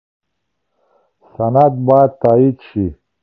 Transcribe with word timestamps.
سند 1.33 1.73
باید 1.87 2.11
تایید 2.21 2.57
شي. 2.67 2.85